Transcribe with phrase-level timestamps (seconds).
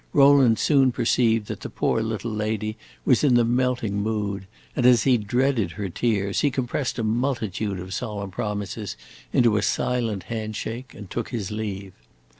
[0.13, 5.03] Rowland soon perceived that the poor little lady was in the melting mood, and, as
[5.03, 8.97] he dreaded her tears, he compressed a multitude of solemn promises
[9.31, 11.93] into a silent hand shake and took his leave.